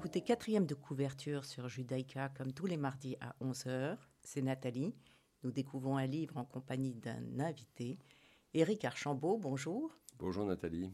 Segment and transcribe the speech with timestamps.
[0.00, 3.98] Vous écoutez quatrième de couverture sur Judaïka comme tous les mardis à 11h.
[4.22, 4.94] C'est Nathalie.
[5.42, 7.98] Nous découvrons un livre en compagnie d'un invité.
[8.54, 9.94] Éric Archambault, bonjour.
[10.18, 10.90] Bonjour Nathalie.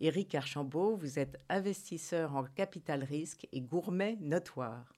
[0.00, 4.94] Éric Archambault, vous êtes investisseur en capital risque et gourmet notoire.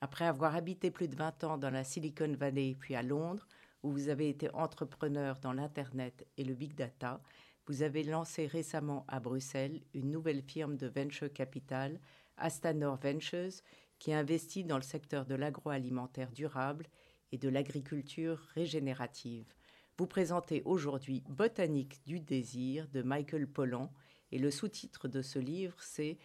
[0.00, 3.46] Après avoir habité plus de 20 ans dans la Silicon Valley puis à Londres,
[3.82, 7.20] où vous avez été entrepreneur dans l'Internet et le Big Data,
[7.66, 12.00] vous avez lancé récemment à Bruxelles une nouvelle firme de venture capital,
[12.38, 13.62] Astanor Ventures,
[13.98, 16.86] qui investit dans le secteur de l'agroalimentaire durable
[17.32, 19.52] et de l'agriculture régénérative.
[19.98, 23.92] Vous présentez aujourd'hui Botanique du désir de Michael Pollan
[24.30, 26.18] et le sous-titre de ce livre c'est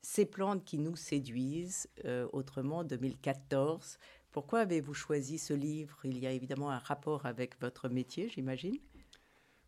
[0.00, 3.98] Ces plantes qui nous séduisent, euh, autrement 2014.
[4.30, 5.98] Pourquoi avez-vous choisi ce livre?
[6.04, 8.78] Il y a évidemment un rapport avec votre métier, j'imagine.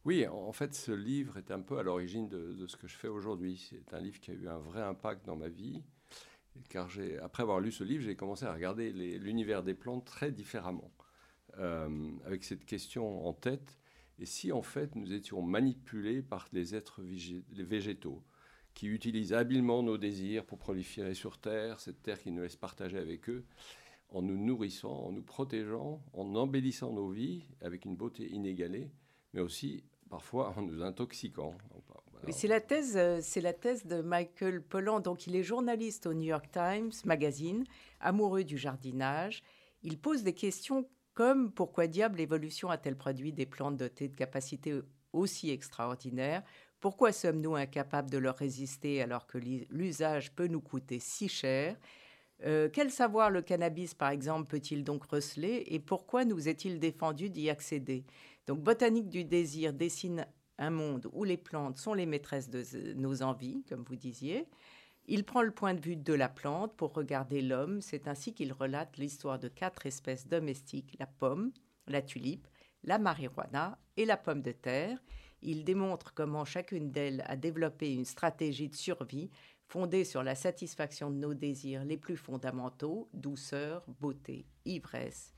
[0.06, 3.08] Oui, en fait, ce livre est un peu à l'origine de, ce que je fais
[3.08, 3.58] aujourd'hui.
[3.68, 5.82] C'est un livre qui a eu un vrai impact dans ma vie,
[6.70, 6.88] car
[7.22, 10.90] après avoir lu ce livre, j'ai commencé à regarder l'univers des plantes très différemment,
[11.58, 13.78] euh, avec cette question en tête.
[14.18, 18.22] Et si en fait nous étions manipulés par les êtres végétaux,
[18.72, 22.98] qui utilisent habilement nos désirs pour proliférer sur Terre, cette Terre qui nous laisse partager
[22.98, 23.44] avec eux,
[24.08, 28.90] en nous nourrissant, en nous protégeant, en embellissant nos vies avec une beauté inégalée,
[29.34, 31.54] mais aussi parfois en nous intoxiquant.
[32.28, 35.00] c'est la thèse, euh, c'est la thèse de Michael Pollan.
[35.00, 37.64] Donc, il est journaliste au New York Times Magazine,
[38.00, 39.42] amoureux du jardinage.
[39.82, 44.80] Il pose des questions comme pourquoi diable l'évolution a-t-elle produit des plantes dotées de capacités
[45.12, 46.42] aussi extraordinaires?
[46.80, 51.76] Pourquoi sommes-nous incapables de leur résister alors que l'usage peut nous coûter si cher?
[52.46, 55.64] Euh, quel savoir le cannabis, par exemple, peut-il donc receler?
[55.66, 58.04] Et pourquoi nous est-il défendu d'y accéder?
[58.50, 60.26] Donc Botanique du désir dessine
[60.58, 64.48] un monde où les plantes sont les maîtresses de nos envies, comme vous disiez.
[65.06, 67.80] Il prend le point de vue de la plante pour regarder l'homme.
[67.80, 71.52] C'est ainsi qu'il relate l'histoire de quatre espèces domestiques, la pomme,
[71.86, 72.48] la tulipe,
[72.82, 74.98] la marijuana et la pomme de terre.
[75.42, 79.30] Il démontre comment chacune d'elles a développé une stratégie de survie
[79.68, 85.34] fondée sur la satisfaction de nos désirs les plus fondamentaux, douceur, beauté, ivresse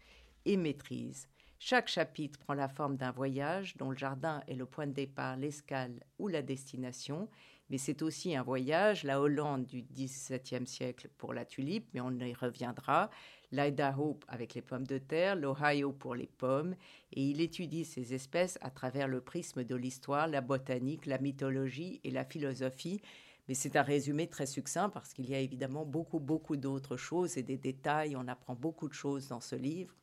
[0.46, 1.28] et maîtrise.
[1.64, 5.36] Chaque chapitre prend la forme d'un voyage dont le jardin est le point de départ,
[5.36, 7.28] l'escale ou la destination,
[7.70, 12.10] mais c'est aussi un voyage, la Hollande du XVIIe siècle pour la tulipe, mais on
[12.18, 13.10] y reviendra,
[13.52, 16.74] l'Idaho avec les pommes de terre, l'Ohio pour les pommes,
[17.12, 22.00] et il étudie ces espèces à travers le prisme de l'histoire, la botanique, la mythologie
[22.02, 23.00] et la philosophie.
[23.46, 27.38] Mais c'est un résumé très succinct parce qu'il y a évidemment beaucoup, beaucoup d'autres choses
[27.38, 28.16] et des détails.
[28.16, 29.94] On apprend beaucoup de choses dans ce livre.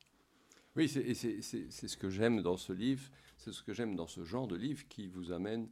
[0.80, 3.02] Oui, c'est ce que j'aime dans ce livre,
[3.36, 5.68] c'est ce que j'aime dans ce genre de livre qui vous amène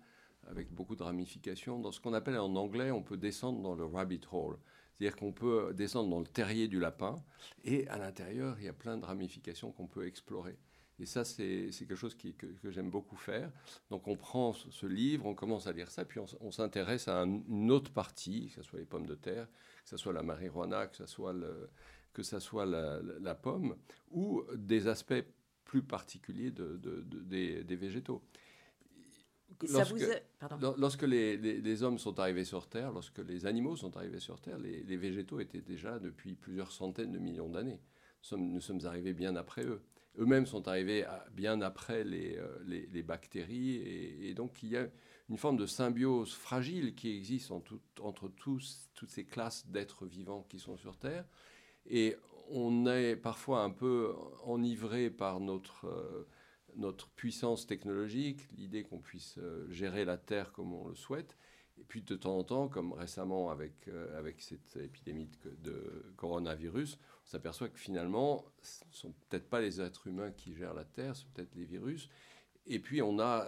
[0.46, 1.80] avec beaucoup de ramifications.
[1.80, 4.58] Dans ce qu'on appelle en anglais, on peut descendre dans le rabbit hole.
[4.92, 7.16] C'est-à-dire qu'on peut descendre dans le terrier du lapin
[7.64, 10.58] et à l'intérieur, il y a plein de ramifications qu'on peut explorer.
[11.00, 13.50] Et ça, c'est quelque chose que, que j'aime beaucoup faire.
[13.88, 17.70] Donc on prend ce livre, on commence à lire ça, puis on, s'intéresse à une
[17.70, 19.47] autre partie, que ce soit les pommes de terre,
[19.84, 21.70] que ce soit la marijuana, que ce soit le,
[22.18, 23.76] que ce soit la, pomme,
[24.10, 25.22] ou des aspects
[25.64, 26.76] plus particuliers de,
[27.62, 28.24] des, végétaux.
[30.76, 34.96] Lorsque, les, hommes sont arrivés sur Terre, lorsque les animaux sont arrivés sur Terre, les,
[34.96, 37.78] végétaux étaient déjà depuis plusieurs centaines de millions d'années.
[38.32, 39.80] Nous, sommes arrivés bien après eux.
[40.18, 43.76] Eux-mêmes sont arrivés bien après les, euh, bactéries.
[43.76, 44.88] Et, donc il y a
[45.28, 50.58] une forme de symbiose fragile qui existe entre tous, toutes ces classes d'êtres vivants qui
[50.58, 51.24] sont sur Terre.
[51.88, 52.16] Et
[52.50, 56.26] on est parfois un peu enivré par notre, euh,
[56.76, 61.36] notre puissance technologique, l'idée qu'on puisse euh, gérer la Terre comme on le souhaite.
[61.80, 65.30] Et puis de temps en temps, comme récemment avec, euh, avec cette épidémie
[65.62, 70.54] de, coronavirus, on s'aperçoit que finalement, ce ne sont peut-être pas les êtres humains qui
[70.54, 72.09] gèrent la Terre, c'est peut-être les virus.
[72.66, 73.47] Et puis on a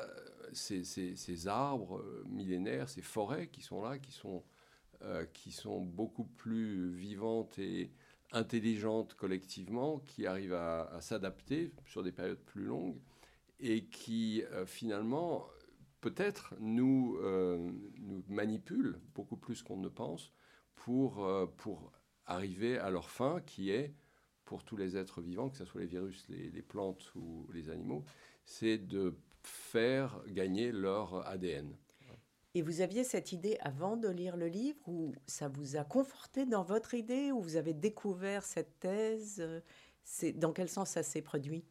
[0.53, 4.45] ces, ces, arbres millénaires, ces forêts qui sont là, qui sont,
[5.35, 7.91] qui sont beaucoup plus vivantes et
[8.33, 12.99] intelligente collectivement, qui arrive à, s'adapter sur des périodes plus longues
[13.59, 15.47] et qui euh, finalement
[16.01, 17.71] peut-être nous, euh,
[18.29, 20.33] manipule beaucoup plus qu'on ne pense
[20.75, 21.93] pour, euh, pour
[22.27, 23.95] arriver à leur fin qui est,
[24.45, 28.05] pour tous les êtres vivants, que ce soit les virus, les plantes ou les animaux,
[28.45, 31.77] c'est de faire gagner leur ADN.
[32.55, 36.47] Et vous aviez cette idée avant de lire le livre ou ça vous a conforté
[36.47, 39.43] dans votre idée ou vous avez découvert cette thèse
[40.03, 41.65] C'est Dans quel sens ça s'est produit?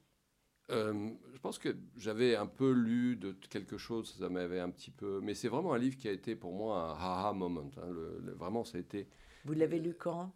[0.72, 4.92] Euh, je pense que j'avais un peu lu de quelque chose, ça m'avait un petit
[4.92, 5.20] peu.
[5.22, 7.72] Mais c'est vraiment un livre qui a été pour moi un haha moment.
[7.78, 7.92] Hein,
[8.38, 9.08] vraiment, ça a été.
[9.46, 10.32] Vous l'avez lu quand?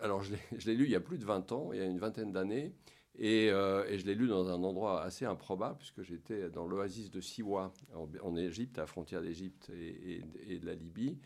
[0.00, 0.34] Alors, je
[0.66, 2.74] l'ai lu il y a plus de 20 ans, il y a une vingtaine d'années.
[3.18, 7.72] Et, je l'ai lu dans un endroit assez improbable, puisque j'étais dans l'oasis de Siwa,
[8.22, 11.18] en, Égypte, à la frontière d'Égypte et, de la Libye,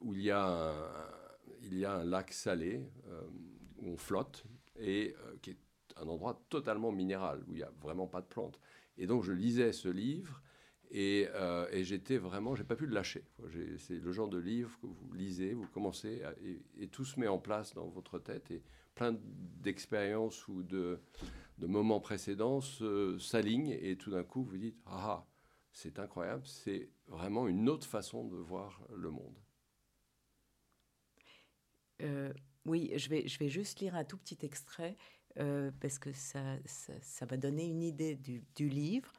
[0.00, 0.74] où il y a un,
[1.62, 2.82] il y a un lac salé
[3.78, 4.44] où on flotte,
[4.78, 5.58] et qui est
[5.96, 8.58] un endroit totalement minéral, où il n'y a vraiment pas de plantes.
[8.98, 10.42] Et donc je lisais ce livre,
[10.90, 13.24] et, euh, j'étais vraiment, j'ai pas pu le lâcher.
[13.78, 16.22] C'est le genre de livre que vous lisez, vous commencez,
[16.78, 18.52] et, tout se met en place dans votre tête,
[18.94, 19.16] plein
[19.62, 21.00] d'expériences ou de,
[21.58, 22.60] moments précédents
[23.18, 25.26] s'alignent, et tout d'un coup vous dites, ah,
[25.72, 29.36] c'est incroyable, c'est vraiment une autre façon de voir le monde.
[32.02, 32.32] Euh,
[32.64, 34.96] oui, je vais, je vais juste lire un tout petit extrait.
[35.38, 39.12] Euh, parce que ça, ça, va donner une idée du, du livre.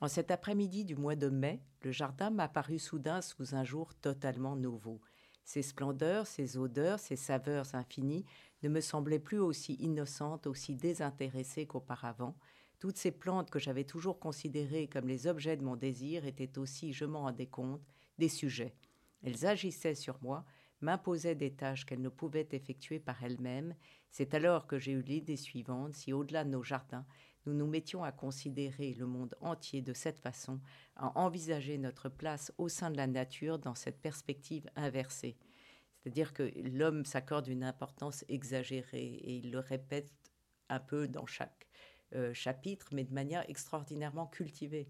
[0.00, 3.94] En cet après-midi du mois de mai, le jardin m'a paru soudain sous un jour
[3.94, 5.00] totalement nouveau.
[5.44, 8.26] Ses splendeurs, ses odeurs, ses saveurs infinies
[8.64, 12.34] ne me semblaient plus aussi innocentes, aussi désintéressées qu'auparavant.
[12.78, 16.94] Toutes ces plantes que j'avais toujours considérées comme les objets de mon désir étaient aussi,
[16.94, 17.82] je m'en rendais compte,
[18.18, 18.74] des sujets.
[19.22, 20.46] Elles agissaient sur moi,
[20.80, 23.74] m'imposaient des tâches qu'elles ne pouvaient effectuer par elles-mêmes,
[24.10, 27.06] c'est alors que j'ai eu l'idée suivante, si au-delà de nos jardins,
[27.46, 30.60] nous nous mettions à considérer le monde entier de cette façon,
[30.96, 35.36] à envisager notre place au sein de la nature dans cette perspective inversée.
[36.04, 40.12] C'est-à-dire que l'homme s'accorde une importance exagérée et il le répète
[40.68, 41.66] un peu dans chaque
[42.14, 44.86] euh, chapitre, mais de manière extraordinairement cultivée.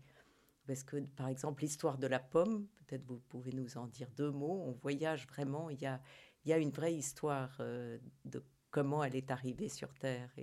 [0.66, 4.32] Parce que, par exemple, l'histoire de la pomme, peut-être vous pouvez nous en dire deux
[4.32, 9.30] mots, on voyage vraiment, il y a, une vraie histoire euh, de comment elle est
[9.30, 10.34] arrivée sur Terre.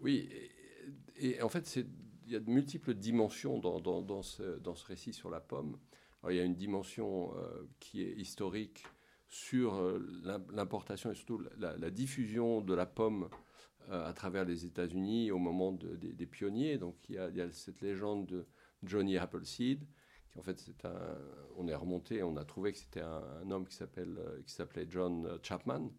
[0.00, 0.28] Oui,
[1.16, 1.76] et, en fait,
[2.26, 5.78] il y a de multiples dimensions dans, dans, ce, dans, ce, récit sur la pomme.
[6.28, 8.84] il y a une dimension euh, qui est historique
[9.32, 9.98] sur euh,
[10.52, 13.28] l'importation et surtout la, diffusion de la pomme
[13.90, 16.78] euh, à travers les États-Unis au moment des pionniers.
[16.78, 18.46] Donc il y, a, il y, a, cette légende de
[18.82, 19.86] Johnny Appleseed,
[20.30, 21.18] qui en fait c'est un,
[21.56, 25.38] on est remonté, on a trouvé que c'était un, homme qui s'appelle qui s'appelait John
[25.42, 25.90] Chapman,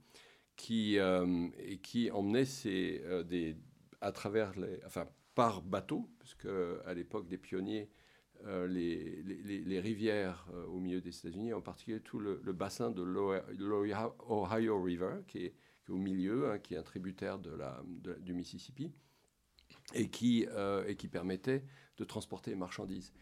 [0.55, 3.57] qui, euh, et qui emmenait euh, des,
[4.01, 6.47] à travers les, enfin, par bateau, puisque
[6.85, 7.89] à l'époque des pionniers,
[8.45, 15.17] euh, les, rivières au milieu des États-Unis, en particulier tout le, bassin de l'Ohio River,
[15.27, 15.55] qui est,
[15.89, 18.91] au milieu, hein, qui est un tributaire du Mississippi,
[19.93, 20.45] et qui,
[20.87, 21.65] et qui permettait
[21.97, 23.13] de transporter les marchandises.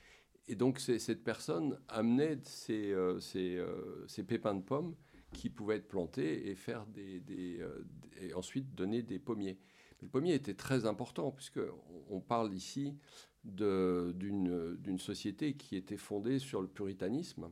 [0.47, 4.95] Et donc cette personne amenait ces, ces, pépins de pommes
[5.33, 7.21] qui pouvaient être plantés et faire des,
[7.59, 7.85] euh,
[8.19, 9.57] et ensuite donner des pommiers.
[10.01, 11.59] le pommier était très important puisque
[12.09, 12.97] on parle ici
[13.43, 17.51] d'une société qui était fondée sur le puritanisme,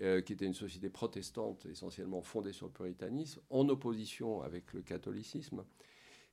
[0.00, 4.82] euh, qui était une société protestante essentiellement fondée sur le puritanisme, en opposition avec le
[4.82, 5.64] catholicisme,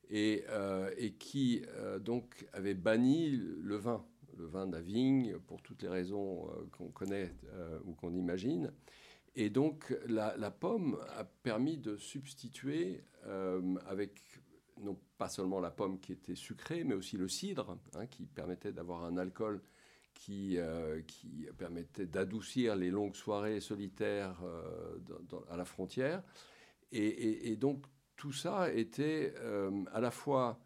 [0.09, 1.63] et, euh, qui
[2.01, 4.05] donc avait banni le vin,
[4.37, 6.47] le vin de la vigne, pour toutes les raisons
[6.77, 7.33] qu'on connaît
[7.85, 8.71] ou qu'on imagine.
[9.35, 14.21] Et donc la, pomme a permis de substituer euh, avec
[14.81, 18.71] non pas seulement la pomme qui était sucrée, mais aussi le cidre, hein, qui permettait
[18.71, 19.61] d'avoir un alcool
[20.13, 24.97] qui, euh, qui permettait d'adoucir les longues soirées solitaires euh,
[25.49, 26.23] à la frontière.
[26.91, 27.83] Et, donc
[28.15, 29.33] tout ça était
[29.91, 30.61] à la fois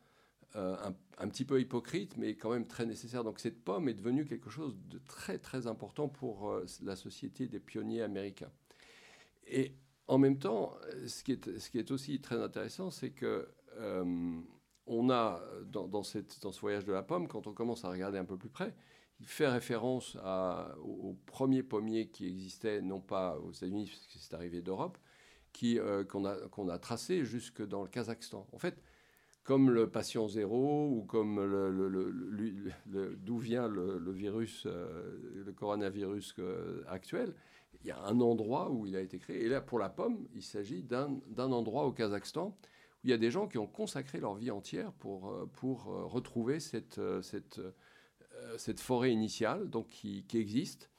[0.54, 3.24] un, un, petit peu hypocrite, mais quand même très nécessaire.
[3.24, 7.60] Donc cette pomme est devenue quelque chose de très très important pour la société des
[7.60, 8.52] pionniers américains.
[9.48, 9.74] Et
[10.08, 10.76] en même temps,
[11.08, 13.48] ce qui est, ce qui est aussi très intéressant, c'est que
[13.80, 14.40] euh,
[14.88, 18.38] on a, dans, ce voyage de la pomme, quand on commence à regarder un peu
[18.38, 18.74] plus près,
[19.20, 20.18] il fait référence
[20.84, 24.98] au, premier pommier qui existait, non pas aux États-Unis, parce que c'est arrivé d'Europe,
[25.64, 28.48] euh, qu'on a, tracé jusque dans le Kazakhstan.
[28.54, 28.82] En fait,
[29.44, 31.36] comme le patient zéro ou comme
[32.86, 36.36] d'où vient le, virus, euh, le coronavirus
[36.88, 37.34] actuel,
[37.82, 39.44] il y a un endroit où il a été créé.
[39.44, 42.58] Et là, pour la pomme, il s'agit d'un endroit au Kazakhstan
[43.04, 45.88] où il y a des gens qui ont consacré leur vie entière pour, euh, pour
[45.90, 47.62] euh, retrouver cette, euh, cette,
[48.58, 50.90] cette forêt initiale donc qui, existe,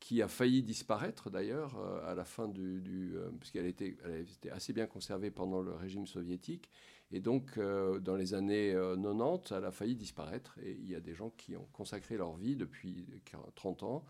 [0.00, 2.82] qui a failli disparaître d'ailleurs à la fin du...
[2.82, 6.68] du puisqu'elle était, elle était assez bien conservée pendant le régime soviétique.
[7.10, 10.58] Et donc, dans les années 90, elle a failli disparaître.
[10.62, 13.06] Et il y a des gens qui ont consacré leur vie depuis
[13.54, 14.04] 30 ans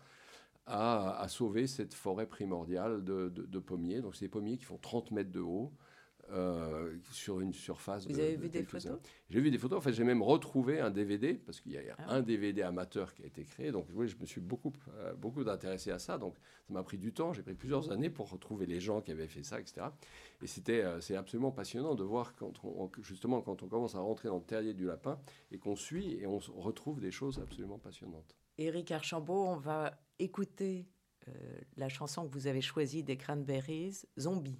[0.65, 4.01] à, sauver cette forêt primordiale de, pommiers.
[4.01, 5.73] Donc, c'est des pommiers qui font 30 mètres de haut,
[6.31, 8.07] euh, sur une surface.
[8.07, 9.79] Vous avez vu des photos J'ai vu des photos.
[9.79, 13.13] En fait, j'ai même retrouvé un DVD parce qu'il y a ah un DVD amateur
[13.13, 13.71] qui a été créé.
[13.71, 16.17] Donc, oui, je me suis beaucoup, euh, beaucoup intéressé à ça.
[16.17, 16.35] Donc,
[16.67, 17.33] ça m'a pris du temps.
[17.33, 19.87] J'ai pris plusieurs années pour retrouver les gens qui avaient fait ça, etc.
[20.41, 23.99] Et c'était, euh, c'est absolument passionnant de voir quand on, justement quand on commence à
[23.99, 25.19] rentrer dans le terrier du lapin
[25.51, 28.37] et qu'on suit et on retrouve des choses absolument passionnantes.
[28.57, 30.87] Éric Archambault, on va écouter
[31.77, 34.59] la chanson que vous avez choisie des Cranberries, Zombie.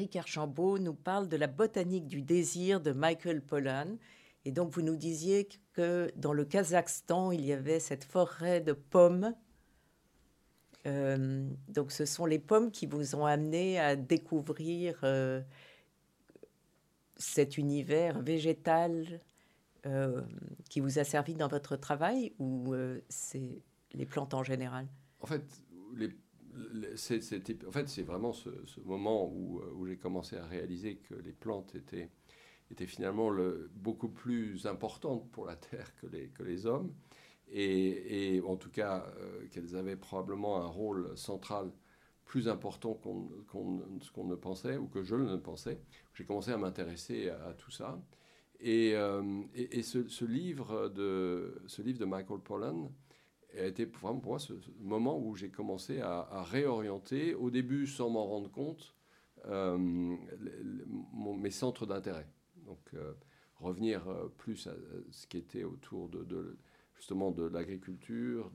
[0.00, 3.98] Éric Archambault nous parle de la botanique du désir de Michael Pollan.
[4.46, 8.72] Et donc, vous nous disiez que dans le Kazakhstan, il y avait cette forêt de
[8.72, 9.34] pommes.
[10.86, 15.42] Euh, donc, ce sont les pommes qui vous ont amené à découvrir euh,
[17.16, 19.20] cet univers végétal
[19.84, 20.22] euh,
[20.70, 22.74] qui vous a servi dans votre travail ou
[23.10, 23.60] c'est
[23.92, 24.88] les plantes en général?
[25.20, 25.44] En fait,
[25.94, 26.08] les
[27.66, 28.50] en fait, c'est vraiment ce,
[28.84, 32.10] moment où, euh, où j'ai commencé à réaliser que les plantes étaient,
[32.86, 36.06] finalement le, beaucoup plus importantes pour la Terre que
[36.42, 36.92] les, hommes,
[37.50, 41.72] et, en tout cas euh, qu'elles avaient probablement un rôle central
[42.24, 45.80] plus important qu'on ne pensait, ou que je ne pensais.
[46.14, 48.00] J'ai commencé à m'intéresser à, tout ça.
[48.60, 49.42] Et, euh,
[49.82, 52.92] ce livre de Michael Pollan,
[53.58, 58.10] a été vraiment pour moi ce, moment où j'ai commencé à, réorienter, au début sans
[58.10, 58.94] m'en rendre compte,
[59.46, 62.26] euh, mes centres d'intérêt.
[62.64, 63.14] Donc euh,
[63.56, 64.74] revenir euh, plus à
[65.10, 66.58] ce qui était autour de,
[66.94, 68.52] justement de l'agriculture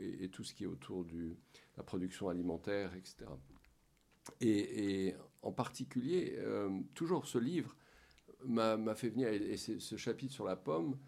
[0.00, 1.36] et, et, tout ce qui est autour de
[1.76, 3.26] la production alimentaire, etc.
[4.40, 6.36] Et, en particulier,
[6.94, 7.76] toujours ce livre
[8.44, 10.98] m'a fait venir, et, c'est ce chapitre sur la pomme,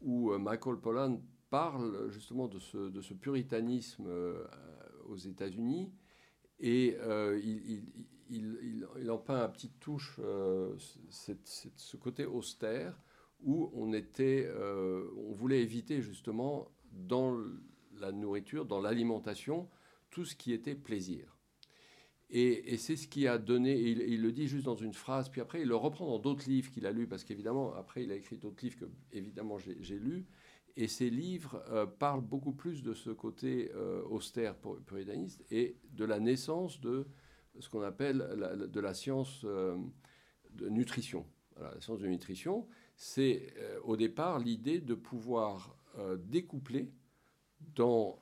[0.00, 4.44] où Michael Pollan parle justement de ce, puritanisme euh,
[5.06, 5.92] aux États-Unis
[6.60, 7.40] et euh,
[8.30, 10.74] il, en peint à petite touche euh,
[11.08, 13.00] ce côté austère
[13.40, 14.50] où on, était,
[15.16, 17.38] on voulait éviter justement dans
[18.00, 19.68] la nourriture, dans l'alimentation,
[20.10, 21.36] tout ce qui était plaisir.
[22.30, 25.40] Et, c'est ce qui a donné, il, il, le dit juste dans une phrase, puis
[25.40, 28.16] après il le reprend dans d'autres livres qu'il a lus, parce qu'évidemment, après il a
[28.16, 30.26] écrit d'autres livres que évidemment j'ai lus,
[30.78, 34.54] et ces livres euh, parlent beaucoup plus de ce côté euh, austère
[34.86, 37.08] puritaniste et de la naissance de
[37.58, 38.18] ce qu'on appelle
[38.70, 39.76] de la science euh,
[40.52, 41.26] de nutrition.
[41.60, 45.76] la science de nutrition, c'est au départ l'idée de pouvoir
[46.18, 46.92] découpler
[47.74, 48.20] dans,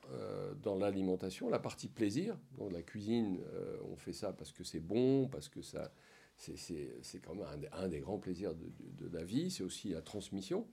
[0.61, 2.37] dans l'alimentation la partie plaisir.
[2.57, 3.39] Dans la cuisine,
[3.91, 5.93] on fait ça parce que c'est bon, parce que ça,
[6.35, 10.67] c'est quand même un, des grands plaisirs de, de la vie, c'est aussi la transmission.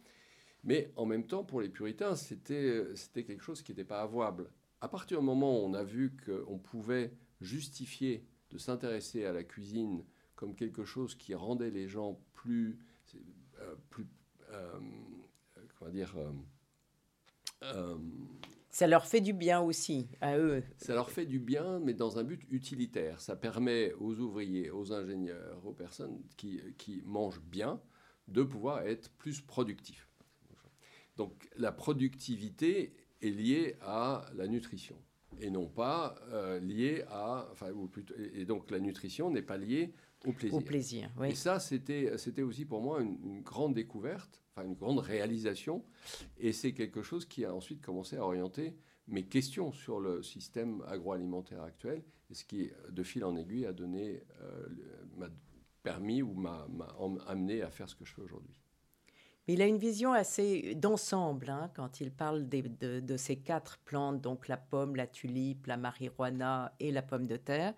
[0.64, 4.50] Mais en même temps, pour les puritains, c'était quelque chose qui n'était pas avouable.
[4.80, 9.44] À partir du moment où on a vu qu'on pouvait justifier de s'intéresser à la
[9.44, 10.04] cuisine
[10.35, 12.78] comme quelque chose qui rendait les gens plus,
[13.61, 14.06] euh, plus
[14.50, 14.78] euh,
[15.78, 16.14] comment dire,
[17.62, 17.97] euh,
[18.71, 20.62] ça leur fait du bien aussi, à eux.
[20.78, 23.21] Ça leur fait du bien, mais dans un but utilitaire.
[23.21, 27.80] Ça permet aux ouvriers, aux ingénieurs, aux personnes qui, qui mangent bien,
[28.28, 30.09] de pouvoir être plus productifs.
[31.16, 34.97] Donc la productivité est liée à la nutrition
[35.40, 37.49] et non pas euh, liée à...
[37.52, 37.68] Enfin,
[38.33, 39.92] et donc la nutrition n'est pas liée
[40.25, 40.59] au plaisir.
[40.59, 41.30] Au plaisir, oui.
[41.30, 45.85] Et ça, c'était, c'était aussi pour moi une, grande découverte, enfin une grande réalisation.
[46.38, 48.75] Et c'est quelque chose qui a ensuite commencé à orienter
[49.06, 53.75] mes questions sur le système agroalimentaire actuel, et ce qui, de fil en aiguille, a
[53.75, 54.66] donné, euh,
[55.18, 55.28] m'a
[55.83, 56.66] permis ou m'a
[57.26, 58.63] amené à faire ce que je fais aujourd'hui.
[59.46, 64.20] Mais il a une vision assez d'ensemble hein, quand il parle de, ces quatre plantes,
[64.20, 67.74] donc la pomme, la tulipe, la marijuana et la pomme de terre.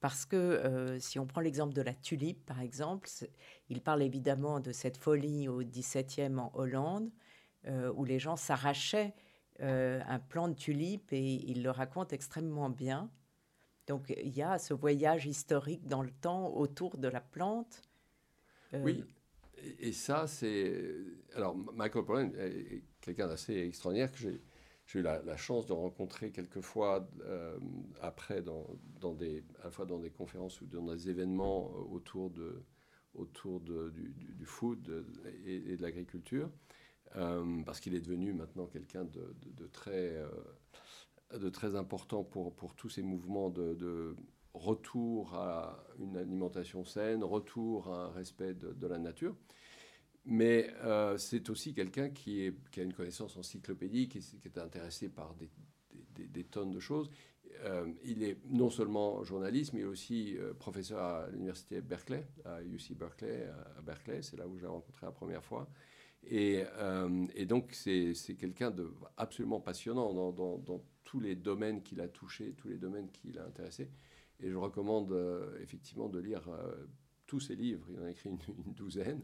[0.00, 3.08] Parce que euh, si on prend l'exemple de la tulipe, par exemple,
[3.68, 7.10] il parle évidemment de cette folie au XVIIe en Hollande,
[7.66, 9.12] euh, où les gens s'arrachaient
[9.60, 13.10] euh, un plant de tulipe et il le raconte extrêmement bien.
[13.88, 17.82] Donc il y a ce voyage historique dans le temps autour de la plante.
[18.72, 19.04] oui,
[19.78, 20.94] et ça, c'est.
[21.34, 24.40] Alors, Michael Pollan est quelqu'un d'assez extraordinaire que j'ai.
[24.98, 27.58] eu la, chance de rencontrer quelquefois euh,
[28.00, 32.64] après, à la fois dans des conférences ou dans des événements euh, autour, de,
[33.14, 35.04] autour du, food
[35.44, 36.50] et, de l'agriculture,
[37.16, 40.16] euh, parce qu'il est devenu maintenant quelqu'un de, de, très,
[41.38, 44.16] de très important pour, pour tous ces mouvements de,
[44.54, 49.36] retour à une alimentation saine, retour à un respect de, la nature.
[50.24, 56.44] Mais euh, c'est aussi quelqu'un qui, a une connaissance encyclopédique, qui, est intéressé par des,
[56.44, 57.10] tonnes de choses.
[57.64, 62.96] Euh, il est non seulement journaliste, mais aussi euh, professeur à l'université Berkeley, à UC
[62.96, 64.22] Berkeley, à Berkeley.
[64.22, 65.68] C'est là où j'ai rencontré la première fois.
[66.22, 66.64] Et,
[67.46, 72.76] donc, c'est quelqu'un de absolument passionnant dans tous les domaines qu'il a touchés, tous les
[72.76, 73.88] domaines qu'il a intéressés.
[74.42, 76.72] Et je recommande euh, effectivement de lire euh,
[77.26, 77.86] tous ses livres.
[77.90, 78.38] Il en a écrit une,
[78.74, 79.22] douzaine.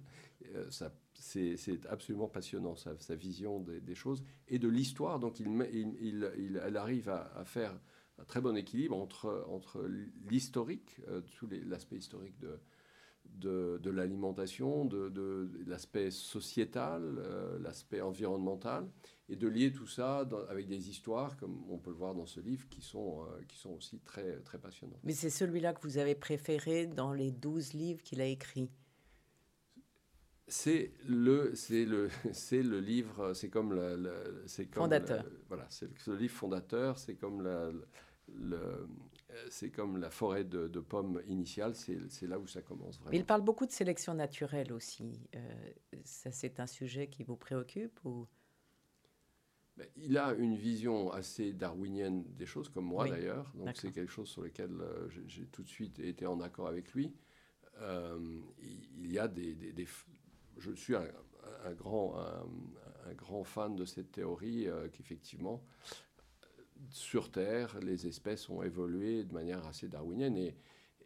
[0.55, 0.69] Euh,
[1.15, 5.19] c'est absolument passionnant, sa, vision des, choses et de l'histoire.
[5.19, 6.31] Donc il,
[6.65, 7.79] elle arrive à, faire
[8.19, 9.89] un très bon équilibre entre, entre
[10.29, 11.01] l'historique,
[11.67, 12.39] l'aspect historique
[13.25, 17.03] de, l'alimentation, de l'aspect sociétal,
[17.61, 18.87] l'aspect environnemental,
[19.29, 22.41] et de lier tout ça avec des histoires, comme on peut le voir dans ce
[22.41, 25.01] livre, qui sont, euh, qui sont aussi très, très passionnantes.
[25.03, 28.71] Mais c'est celui-là que vous avez préféré dans les douze livres qu'il a écrits
[30.49, 35.25] c'est le, c'est le, c'est le livre, c'est comme le, c'est comme fondateur.
[35.49, 37.73] voilà, c'est le, livre fondateur, c'est comme la,
[39.51, 43.17] c'est comme la forêt de, pommes initiale, c'est, c'est là où ça commence vraiment.
[43.17, 45.21] il parle beaucoup de sélection naturelle aussi.
[45.35, 45.71] Euh,
[46.05, 48.27] ça, c'est un sujet qui vous préoccupe ou
[49.97, 53.53] il a une vision assez darwinienne des choses, comme moi d'ailleurs.
[53.55, 56.93] Donc c'est quelque chose sur lequel euh, j'ai tout de suite été en accord avec
[56.95, 57.13] lui.
[57.81, 59.57] Euh, il y a des,
[60.57, 65.63] je suis un, grand, un, grand fan de cette théorie euh, qu'effectivement,
[66.89, 70.37] sur Terre, les espèces ont évolué de manière assez darwinienne.
[70.39, 70.55] Et,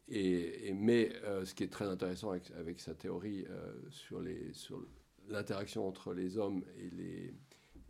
[0.09, 1.13] et, mais
[1.45, 3.47] ce qui est très intéressant avec, avec sa théorie
[3.91, 4.85] sur, les, sur
[5.29, 7.35] l'interaction entre les hommes et les,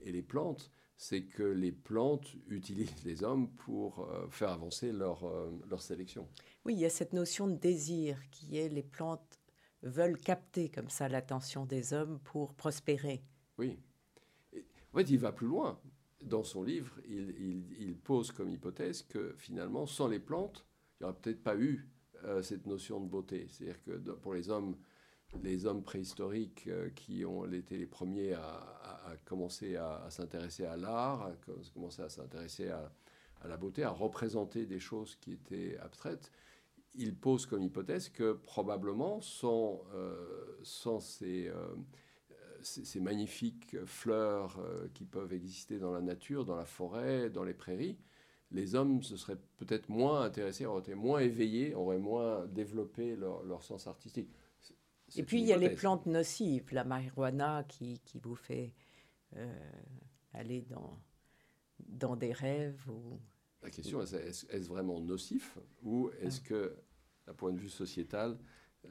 [0.02, 5.24] et les plantes, c'est que les plantes utilisent les hommes pour euh, faire avancer leur,
[5.24, 6.28] euh, leur sélection.
[6.64, 9.40] Oui, il y a cette notion de désir qui est les plantes
[9.82, 13.22] veulent capter comme ça l'attention des hommes pour prospérer.
[13.56, 13.78] Oui.
[14.54, 15.80] en fait, il va plus loin.
[16.22, 20.66] Dans son livre, il, il, pose comme hypothèse que finalement, sans les plantes,
[21.00, 21.88] il n'y aurait peut-être pas eu
[22.24, 23.46] euh, cette notion de beauté.
[23.48, 24.76] C'est-à-dire que pour les hommes,
[25.42, 31.22] les hommes préhistoriques euh, qui ont été les premiers à, commencer à, s'intéresser à l'art,
[31.22, 31.32] à
[31.74, 32.90] commencer à s'intéresser à,
[33.48, 36.30] la beauté, à représenter des choses qui étaient abstraites,
[36.94, 40.60] il pose comme hypothèse que probablement sans, euh,
[41.22, 41.50] euh,
[42.62, 44.60] ces, magnifiques fleurs
[44.94, 47.96] qui peuvent exister dans la nature, dans la forêt, dans les prairies,
[48.52, 53.62] les hommes se seraient peut-être moins intéressés, auraient été moins éveillés, auraient moins développé leur,
[53.62, 54.28] sens artistique.
[55.16, 58.72] Et puis il y a les plantes nocives, la marijuana qui, qui vous fait
[59.36, 59.72] euh,
[60.32, 60.98] aller dans,
[61.78, 63.18] dans des rêves ou...
[63.62, 66.48] La question est est-ce vraiment nocif ou est-ce ah.
[66.48, 66.76] que,
[67.26, 68.38] d'un point de vue sociétal,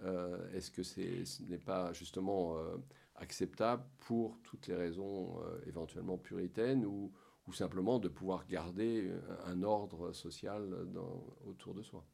[0.04, 2.78] euh, est-ce que ce n'est pas justement euh,
[3.16, 7.12] acceptable pour toutes les raisons éventuellement puritaines ou,
[7.48, 9.12] ou, simplement de pouvoir garder
[9.46, 12.06] un ordre social dans, autour de soi?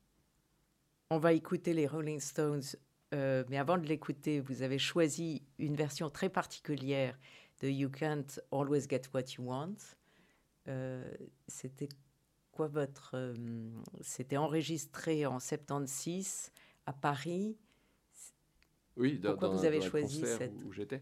[1.10, 2.64] On va écouter les Rolling Stones,
[3.12, 7.18] mais avant de l'écouter, vous avez choisi une version très particulière
[7.62, 9.76] de You Can't Always Get What You Want.
[11.48, 11.90] C'était
[12.52, 13.34] quoi votre...
[14.02, 16.52] C'était enregistré en 76
[16.86, 17.58] à Paris
[18.98, 20.64] oui, dans, Pourquoi vous avez choisi cette...
[20.64, 21.02] où, j'étais.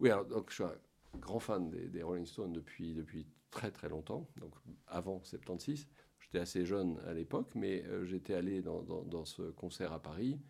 [0.00, 0.10] Oui.
[0.10, 0.74] alors donc je suis un
[1.18, 4.54] grand fan des, Rolling Stones depuis, depuis très très longtemps, donc
[4.86, 5.86] avant 76.
[6.18, 10.40] J'étais assez jeune à l'époque, mais euh, j'étais allé dans, dans, ce concert à Paris,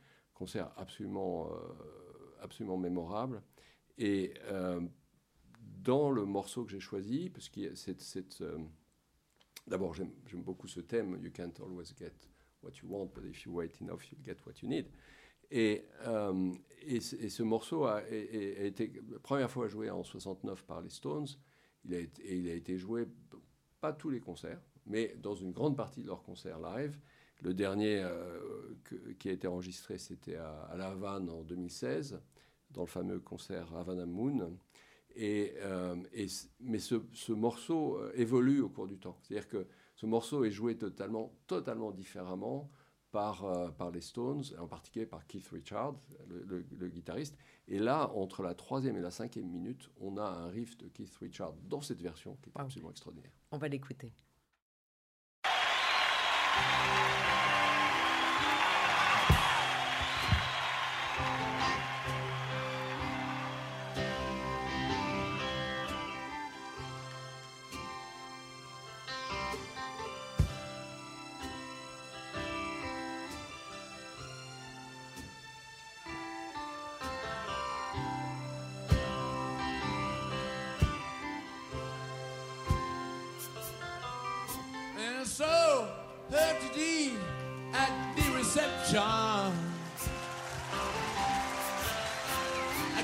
[0.40, 1.56] concert absolument, euh,
[2.40, 3.42] absolument mémorable.
[3.98, 4.80] Et euh,
[5.60, 8.42] dans le morceau que j'ai choisi, parce que c'est...
[9.66, 12.14] D'abord, j'aime beaucoup ce thème, You can't always get
[12.62, 14.86] what you want, but if you wait enough, you'll get what you need.
[15.50, 16.54] Et, euh,
[16.88, 21.26] ce morceau a, été la première fois joué en 69 par les Stones.
[21.90, 23.06] Et il a été joué,
[23.80, 26.98] pas tous les concerts, mais dans une grande partie de leurs concerts live.
[27.40, 28.74] Le dernier euh,
[29.18, 32.20] qui a été enregistré, c'était à, La Havane en 2016,
[32.70, 34.58] dans le fameux concert Havana Moon.
[35.16, 36.26] Et, euh, et
[36.60, 39.18] mais ce, ce, morceau évolue au cours du temps.
[39.22, 42.70] C'est-à-dire que ce morceau est joué totalement, totalement différemment
[43.10, 45.96] par, euh, par les Stones, en particulier par Keith Richards,
[46.28, 47.36] le, guitariste.
[47.68, 51.14] Et là, entre la troisième et la cinquième minute, on a un riff de Keith
[51.16, 53.32] Richards dans cette version qui est absolument extraordinaire.
[53.50, 54.12] On va l'écouter.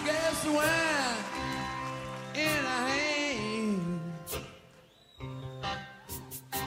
[0.07, 1.25] glass of wine
[2.35, 4.01] in her hand.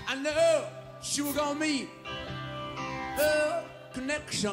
[0.07, 0.65] I know
[1.01, 1.87] she was gonna meet
[3.15, 4.51] the connection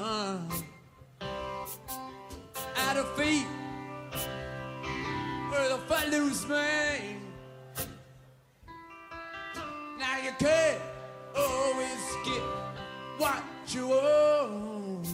[2.76, 3.46] at her feet
[5.50, 7.20] where the footloose man.
[9.98, 10.80] Now you can't
[11.36, 12.42] always get
[13.18, 15.06] what you want.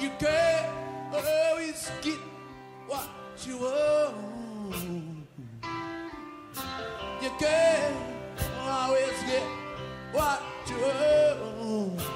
[0.00, 0.75] You can't
[1.24, 2.18] always get
[2.86, 3.08] what
[3.46, 5.26] you want.
[7.22, 7.92] You can
[8.60, 9.42] always get
[10.12, 12.15] what you want.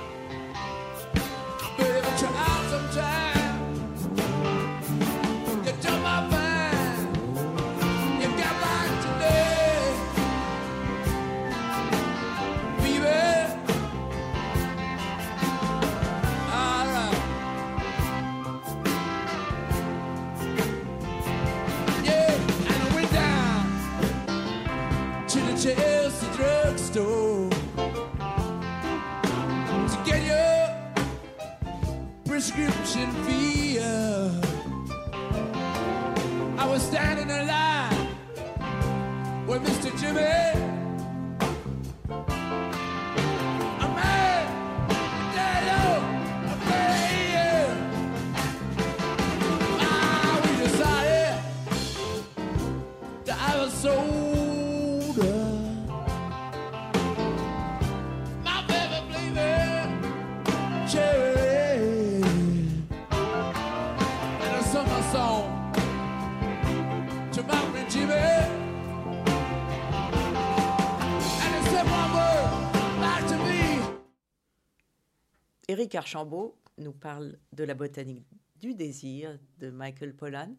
[75.70, 78.26] Éric Archambault nous parle de la botanique
[78.58, 80.56] du désir de Michael Pollan.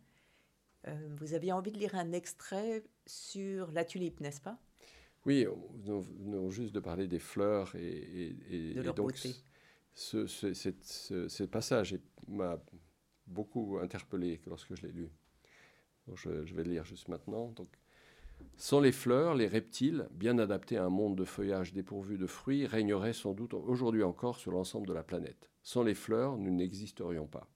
[0.88, 4.58] Euh, vous aviez envie de lire un extrait sur la tulipe, n'est-ce pas?
[5.26, 5.46] Oui,
[5.84, 9.36] nous venons juste de parler des fleurs et, de leur donc beauté.
[9.94, 11.98] Ce, ce, ce, passage
[12.30, 12.58] m'a
[13.28, 15.10] beaucoup interpellé lorsque je l'ai lu.
[16.16, 17.50] je, vais le lire juste maintenant.
[17.50, 17.68] Donc,
[18.58, 22.66] sans les fleurs, les reptiles, bien adaptés à un monde de feuillage dépourvu de fruits,
[22.66, 25.50] régneraient sans doute aujourd'hui encore sur l'ensemble de la planète.
[25.64, 27.48] Sans les fleurs, nous n'existerions pas.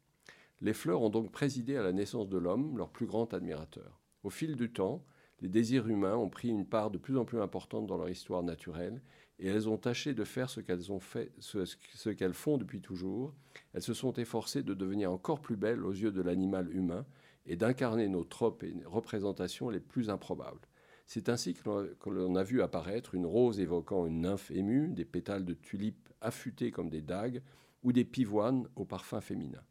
[0.61, 3.99] Les fleurs ont donc présidé à la naissance de l'homme, leur plus grand admirateur.
[4.23, 5.05] Au fil du temps,
[5.41, 8.41] les désirs humains ont pris une part de plus en plus importante dans leur histoire
[8.41, 9.01] naturelle,
[9.37, 13.33] et elles ont tâché de faire ce qu'elles font depuis toujours.
[13.73, 17.05] Elles se sont efforcées de devenir encore plus belles aux yeux de l'animal humain
[17.45, 20.61] et d'incarner nos tropes et représentations les plus improbables.
[21.05, 25.45] C'est ainsi que l'on a vu apparaître une rose évoquant une nymphe émue, des pétales
[25.45, 27.41] de tulipes affûtés comme des dagues,
[27.83, 29.61] ou des pivoines au parfum féminin.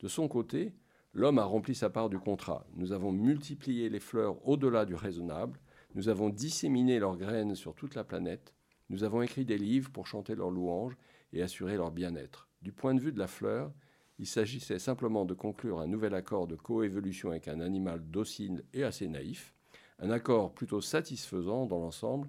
[0.00, 0.72] De son côté,
[1.12, 2.66] l'homme a rempli sa part du contrat.
[2.74, 5.60] Nous avons multiplié les fleurs au-delà du raisonnable,
[5.94, 8.54] nous avons disséminé leurs graines sur toute la planète,
[8.88, 10.96] nous avons écrit des livres pour chanter leurs louanges
[11.32, 12.48] et assurer leur bien-être.
[12.62, 13.72] Du point de vue de la fleur,
[14.18, 18.84] il s'agissait simplement de conclure un nouvel accord de coévolution avec un animal docile et
[18.84, 19.54] assez naïf,
[20.00, 22.28] un accord plutôt satisfaisant dans l'ensemble,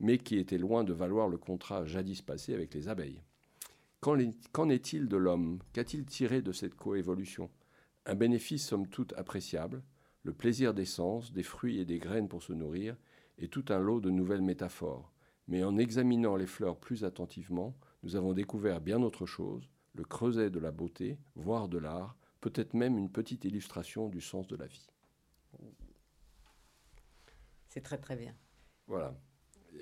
[0.00, 3.22] mais qui était loin de valoir le contrat jadis passé avec les abeilles.
[4.00, 5.58] Qu'en est-il de l'homme?
[5.74, 7.50] Qu'a-t-il tiré de cette coévolution?
[8.06, 9.82] Un bénéfice somme toute appréciable,
[10.22, 12.96] le plaisir des sens, des fruits et des graines pour se nourrir,
[13.36, 15.12] et tout un lot de nouvelles métaphores.
[15.48, 20.48] Mais en examinant les fleurs plus attentivement, nous avons découvert bien autre chose, le creuset
[20.48, 24.66] de la beauté, voire de l'art, peut-être même une petite illustration du sens de la
[24.66, 24.88] vie.
[27.70, 28.34] C'est très très bien.
[28.86, 29.18] Voilà.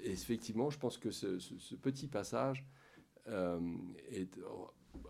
[0.03, 2.65] Et effectivement, je pense que ce, petit passage
[3.27, 3.61] euh,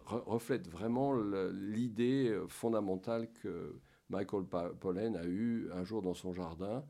[0.07, 1.14] reflète vraiment
[1.51, 6.85] l'idée fondamentale que Michael Pollan a eue un jour dans son jardin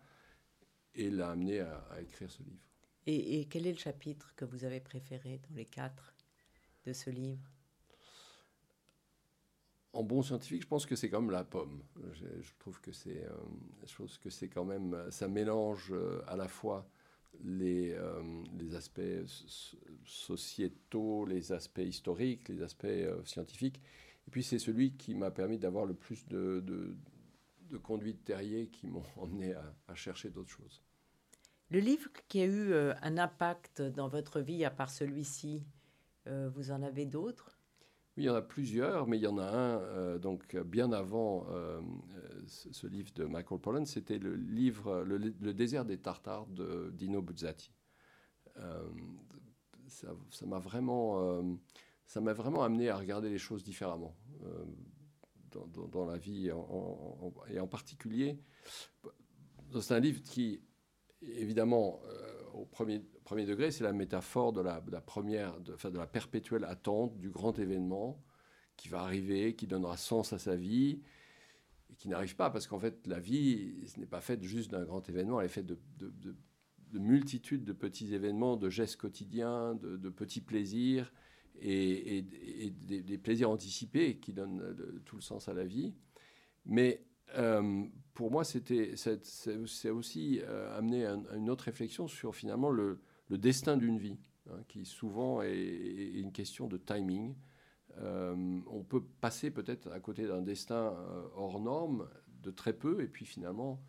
[0.94, 2.62] et l'a amené à, écrire ce livre.
[3.06, 6.14] Et, quel est le chapitre que vous avez préféré dans les quatre
[6.84, 7.50] de ce livre?
[9.92, 11.82] En bon scientifique, je pense que c'est comme la pomme.
[12.12, 16.88] Je, trouve que c'est, euh, que c'est quand même, ça mélange euh, à la fois
[17.42, 18.22] les, euh,
[18.76, 19.00] aspects
[20.04, 22.86] sociétaux, les aspects historiques, les aspects
[23.24, 23.80] scientifiques.
[24.26, 26.94] Et puis c'est celui qui m'a permis d'avoir le plus de, de,
[27.70, 30.82] de conduites terriers qui m'ont emmené à chercher d'autres choses.
[31.70, 35.62] Le livre qui a eu un impact dans votre vie, à part celui-ci,
[36.26, 37.57] vous en avez d'autres?
[38.18, 41.46] Il y en a plusieurs, mais il y en a un, euh, donc bien avant
[41.50, 41.80] euh,
[42.46, 47.72] ce, livre de Michael Pollan, c'était le livre le, désert des Tartares de Dino Buzzati.
[48.56, 48.88] Euh,
[49.86, 51.42] ça m'a vraiment,
[52.04, 54.14] ça vraiment amené à regarder les choses différemment
[55.50, 56.50] dans, la vie,
[57.48, 58.38] et en particulier,
[59.80, 60.60] c'est un livre qui,
[61.22, 62.02] évidemment,
[62.58, 63.00] au premier,
[63.46, 68.22] degré, c'est la métaphore de la, première, de, de la perpétuelle attente du grand événement
[68.76, 71.02] qui va arriver, qui donnera sens à sa vie,
[71.90, 74.84] et qui n'arrive pas, parce qu'en fait, la vie, ce n'est pas faite juste d'un
[74.84, 75.78] grand événement, elle est faite de,
[76.92, 81.12] multitudes de petits événements, de gestes quotidiens, de, petits plaisirs,
[81.60, 85.94] et, des, plaisirs anticipés qui donnent tout le sens à la vie.
[86.64, 87.02] Mais
[87.36, 93.00] euh, pour moi, c'était, c'est, aussi euh, amené à, une autre réflexion sur finalement le,
[93.30, 94.18] destin d'une vie,
[94.50, 97.34] hein, qui souvent est, une question de timing.
[97.98, 100.94] Euh, on peut passer peut-être à côté d'un destin
[101.34, 102.08] hors norme
[102.42, 103.82] de très peu, et puis finalement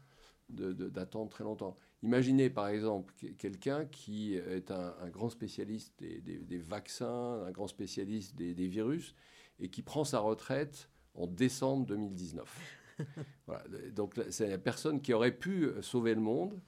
[0.49, 1.75] d'attendre très longtemps.
[2.01, 8.67] Imaginez par exemple quelqu'un qui est un, grand spécialiste des, vaccins, un grand spécialiste des
[8.67, 9.13] virus,
[9.59, 12.78] et qui prend sa retraite en décembre 2019.
[13.95, 16.59] Donc c'est la personne qui aurait pu sauver le monde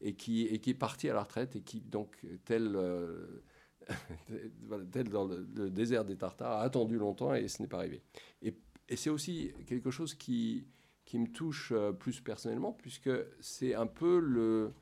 [0.00, 3.42] et qui, est partie à la retraite et qui, donc, tel, euh,
[5.10, 8.02] dans le, désert des Tartares, a attendu longtemps et ce n'est pas arrivé.
[8.42, 8.54] Et,
[8.88, 10.66] et c'est aussi quelque chose qui,
[11.04, 14.72] qui me touche euh, plus personnellement, puisque c'est un peu le...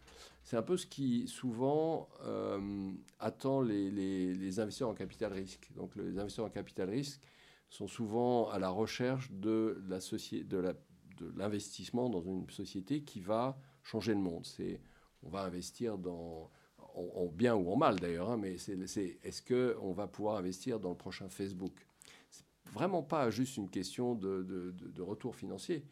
[0.45, 5.69] C'est un peu ce qui souvent euh, attend les, les, les, investisseurs en capital risque.
[5.77, 7.21] Donc les investisseurs en capital risque
[7.69, 10.73] sont souvent à la recherche de la, société, de la
[11.19, 14.45] de l'investissement dans une société qui va changer le monde.
[14.47, 14.81] C'est,
[15.23, 16.51] on va investir dans,
[16.95, 20.91] en, bien ou en mal d'ailleurs, hein, mais c'est, est-ce qu'on va pouvoir investir dans
[20.91, 21.87] le prochain Facebook?
[22.31, 25.85] C'est vraiment pas juste une question de, de, retour financier.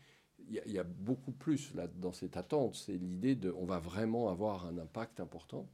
[0.49, 2.77] Il y, a, beaucoup plus là, dans cette attente.
[2.77, 5.69] C'est l'idée de on va vraiment avoir un impact important.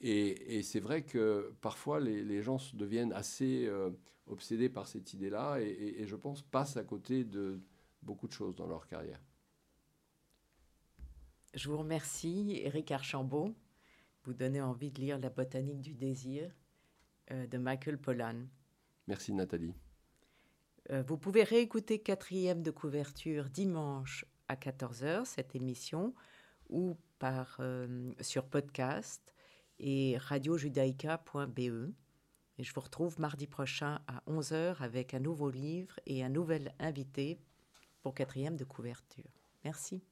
[0.00, 3.90] Et, et c'est vrai que parfois les, les, gens deviennent assez euh,
[4.26, 7.60] obsédés par cette idée-là et, et, je pense passent à côté de,
[8.06, 9.20] beaucoup de choses dans leur carrière.
[11.54, 13.54] Je vous remercie, Eric Archambault.
[14.24, 16.50] Vous donnez envie de lire La botanique du désir
[17.30, 18.46] euh, de Michael Pollan.
[19.06, 19.74] Merci, Nathalie.
[20.90, 26.14] Euh, vous pouvez réécouter quatrième de couverture dimanche à 14h, cette émission,
[26.68, 29.34] ou par, euh, sur podcast
[29.78, 31.92] et radiojudaïca.be.
[32.58, 36.74] Et je vous retrouve mardi prochain à 11h avec un nouveau livre et un nouvel
[36.78, 37.38] invité
[38.12, 39.24] quatrième de couverture.
[39.64, 40.02] Merci.